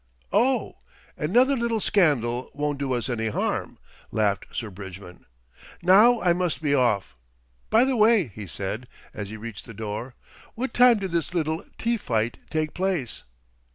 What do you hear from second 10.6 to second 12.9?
time did this little tea fight take